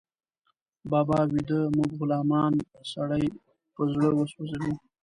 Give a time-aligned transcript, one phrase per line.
[0.91, 2.53] بابا ويده، موږ غلامان،
[2.93, 3.25] سړی
[3.73, 4.73] په زړه وسوځي